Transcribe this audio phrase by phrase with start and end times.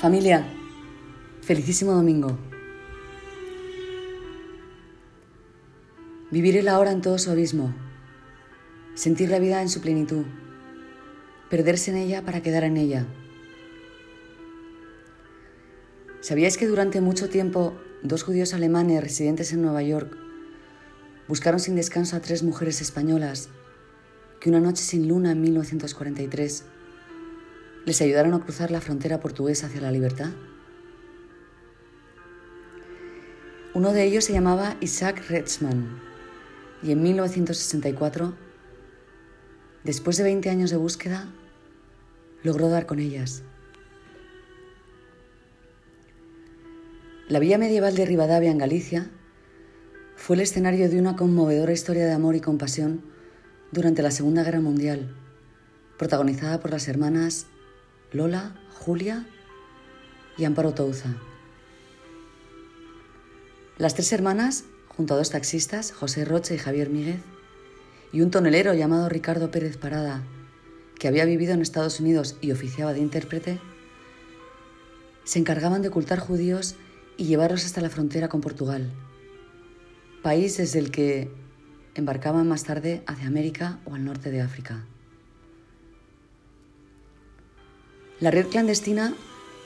[0.00, 0.46] Familia,
[1.42, 2.38] felicísimo domingo.
[6.30, 7.74] Vivir el ahora en todo su abismo,
[8.94, 10.24] sentir la vida en su plenitud,
[11.50, 13.06] perderse en ella para quedar en ella.
[16.20, 20.16] ¿Sabíais que durante mucho tiempo dos judíos alemanes residentes en Nueva York
[21.26, 23.48] buscaron sin descanso a tres mujeres españolas
[24.38, 26.62] que una noche sin luna en 1943
[27.88, 30.28] les ayudaron a cruzar la frontera portuguesa hacia la libertad?
[33.72, 35.98] Uno de ellos se llamaba Isaac Retzman
[36.82, 38.34] y en 1964,
[39.84, 41.32] después de 20 años de búsqueda,
[42.42, 43.42] logró dar con ellas.
[47.28, 49.10] La villa medieval de Rivadavia en Galicia
[50.14, 53.02] fue el escenario de una conmovedora historia de amor y compasión
[53.72, 55.16] durante la Segunda Guerra Mundial,
[55.96, 57.46] protagonizada por las hermanas
[58.10, 59.26] Lola, Julia
[60.38, 61.14] y Amparo Touza.
[63.76, 67.20] Las tres hermanas, junto a dos taxistas, José Roche y Javier Míguez,
[68.10, 70.22] y un tonelero llamado Ricardo Pérez Parada,
[70.98, 73.60] que había vivido en Estados Unidos y oficiaba de intérprete,
[75.24, 76.76] se encargaban de ocultar judíos
[77.18, 78.90] y llevarlos hasta la frontera con Portugal,
[80.22, 81.30] país desde el que
[81.94, 84.86] embarcaban más tarde hacia América o al norte de África.
[88.20, 89.14] La red clandestina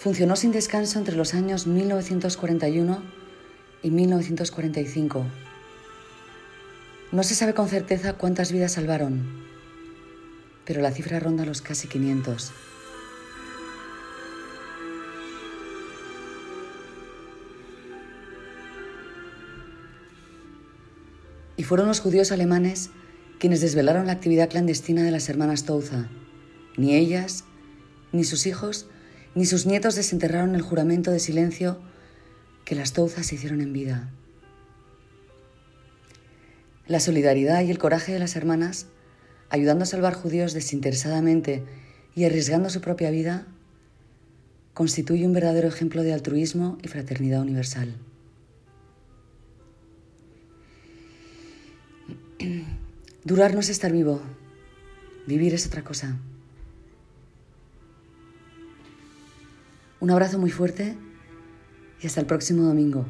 [0.00, 3.00] funcionó sin descanso entre los años 1941
[3.84, 5.24] y 1945.
[7.12, 9.44] No se sabe con certeza cuántas vidas salvaron,
[10.64, 12.50] pero la cifra ronda los casi 500.
[21.56, 22.90] Y fueron los judíos alemanes
[23.38, 26.08] quienes desvelaron la actividad clandestina de las hermanas Touza.
[26.76, 27.44] Ni ellas,
[28.12, 28.86] ni sus hijos,
[29.34, 31.78] ni sus nietos desenterraron el juramento de silencio
[32.64, 34.10] que las Touzas hicieron en vida.
[36.86, 38.86] La solidaridad y el coraje de las hermanas,
[39.48, 41.64] ayudando a salvar judíos desinteresadamente
[42.16, 43.46] y arriesgando su propia vida,
[44.74, 47.94] constituye un verdadero ejemplo de altruismo y fraternidad universal.
[53.24, 54.20] Durar no es estar vivo,
[55.26, 56.18] vivir es otra cosa.
[60.00, 60.96] Un abrazo muy fuerte
[62.00, 63.06] y hasta el próximo domingo.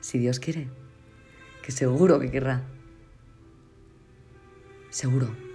[0.00, 0.68] Si Dios quiere,
[1.62, 2.62] que seguro que querrá.
[4.90, 5.51] Seguro.